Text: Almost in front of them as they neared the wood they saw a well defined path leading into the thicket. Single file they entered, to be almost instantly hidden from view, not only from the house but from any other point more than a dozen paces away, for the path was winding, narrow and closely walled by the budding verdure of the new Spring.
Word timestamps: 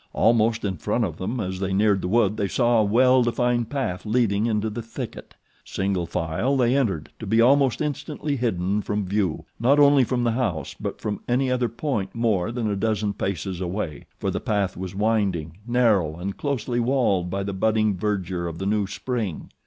Almost 0.13 0.65
in 0.65 0.77
front 0.77 1.05
of 1.05 1.17
them 1.17 1.39
as 1.39 1.59
they 1.59 1.73
neared 1.73 2.01
the 2.01 2.07
wood 2.07 2.35
they 2.35 2.47
saw 2.47 2.79
a 2.79 2.83
well 2.83 3.21
defined 3.21 3.69
path 3.69 4.03
leading 4.03 4.47
into 4.47 4.67
the 4.71 4.81
thicket. 4.81 5.35
Single 5.63 6.07
file 6.07 6.57
they 6.57 6.75
entered, 6.75 7.11
to 7.19 7.27
be 7.27 7.39
almost 7.39 7.81
instantly 7.81 8.35
hidden 8.35 8.81
from 8.81 9.05
view, 9.05 9.45
not 9.59 9.77
only 9.79 10.03
from 10.03 10.23
the 10.23 10.31
house 10.31 10.73
but 10.73 10.99
from 10.99 11.19
any 11.27 11.51
other 11.51 11.69
point 11.69 12.15
more 12.15 12.51
than 12.51 12.67
a 12.67 12.75
dozen 12.75 13.13
paces 13.13 13.61
away, 13.61 14.07
for 14.17 14.31
the 14.31 14.39
path 14.41 14.75
was 14.75 14.95
winding, 14.95 15.57
narrow 15.67 16.15
and 16.17 16.35
closely 16.35 16.79
walled 16.79 17.29
by 17.29 17.43
the 17.43 17.53
budding 17.53 17.95
verdure 17.95 18.47
of 18.47 18.57
the 18.57 18.65
new 18.65 18.87
Spring. 18.87 19.51